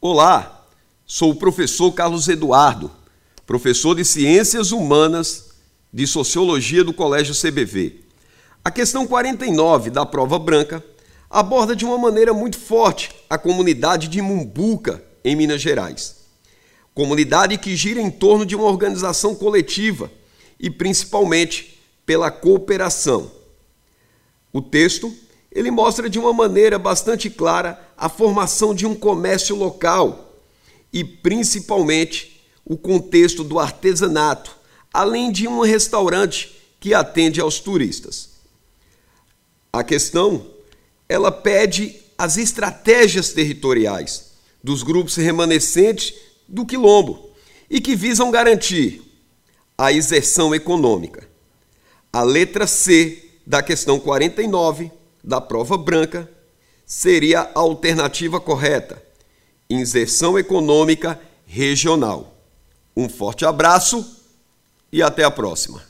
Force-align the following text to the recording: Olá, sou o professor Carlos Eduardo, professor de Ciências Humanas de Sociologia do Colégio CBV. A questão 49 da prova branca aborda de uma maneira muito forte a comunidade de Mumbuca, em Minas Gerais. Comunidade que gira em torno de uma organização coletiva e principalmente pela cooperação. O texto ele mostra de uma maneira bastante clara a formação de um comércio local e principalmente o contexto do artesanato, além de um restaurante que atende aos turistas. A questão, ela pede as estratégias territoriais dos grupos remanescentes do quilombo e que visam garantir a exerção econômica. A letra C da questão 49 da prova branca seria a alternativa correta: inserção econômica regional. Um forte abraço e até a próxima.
Olá, 0.00 0.64
sou 1.04 1.32
o 1.32 1.34
professor 1.34 1.90
Carlos 1.90 2.28
Eduardo, 2.28 2.88
professor 3.44 3.96
de 3.96 4.04
Ciências 4.04 4.70
Humanas 4.70 5.48
de 5.92 6.06
Sociologia 6.06 6.84
do 6.84 6.92
Colégio 6.92 7.34
CBV. 7.34 7.96
A 8.64 8.70
questão 8.70 9.08
49 9.08 9.90
da 9.90 10.06
prova 10.06 10.38
branca 10.38 10.84
aborda 11.28 11.74
de 11.74 11.84
uma 11.84 11.98
maneira 11.98 12.32
muito 12.32 12.60
forte 12.60 13.10
a 13.28 13.36
comunidade 13.36 14.06
de 14.06 14.22
Mumbuca, 14.22 15.02
em 15.24 15.34
Minas 15.34 15.60
Gerais. 15.60 16.18
Comunidade 16.94 17.58
que 17.58 17.74
gira 17.74 18.00
em 18.00 18.08
torno 18.08 18.46
de 18.46 18.54
uma 18.54 18.66
organização 18.66 19.34
coletiva 19.34 20.12
e 20.60 20.70
principalmente 20.70 21.76
pela 22.06 22.30
cooperação. 22.30 23.32
O 24.52 24.62
texto 24.62 25.12
ele 25.50 25.72
mostra 25.72 26.08
de 26.08 26.20
uma 26.20 26.32
maneira 26.32 26.78
bastante 26.78 27.28
clara 27.28 27.87
a 27.98 28.08
formação 28.08 28.72
de 28.72 28.86
um 28.86 28.94
comércio 28.94 29.56
local 29.56 30.40
e 30.92 31.02
principalmente 31.02 32.40
o 32.64 32.76
contexto 32.76 33.42
do 33.42 33.58
artesanato, 33.58 34.56
além 34.94 35.32
de 35.32 35.48
um 35.48 35.60
restaurante 35.60 36.56
que 36.78 36.94
atende 36.94 37.40
aos 37.40 37.58
turistas. 37.58 38.30
A 39.72 39.82
questão, 39.82 40.46
ela 41.08 41.32
pede 41.32 41.96
as 42.16 42.36
estratégias 42.36 43.32
territoriais 43.32 44.30
dos 44.62 44.84
grupos 44.84 45.16
remanescentes 45.16 46.14
do 46.46 46.64
quilombo 46.64 47.30
e 47.68 47.80
que 47.80 47.96
visam 47.96 48.30
garantir 48.30 49.02
a 49.76 49.92
exerção 49.92 50.54
econômica. 50.54 51.28
A 52.12 52.22
letra 52.22 52.66
C 52.66 53.24
da 53.44 53.62
questão 53.62 53.98
49 53.98 54.90
da 55.22 55.40
prova 55.40 55.76
branca 55.76 56.37
seria 56.88 57.42
a 57.42 57.58
alternativa 57.60 58.40
correta: 58.40 59.00
inserção 59.68 60.38
econômica 60.38 61.20
regional. 61.46 62.34
Um 62.96 63.08
forte 63.08 63.44
abraço 63.44 64.24
e 64.90 65.02
até 65.02 65.22
a 65.22 65.30
próxima. 65.30 65.82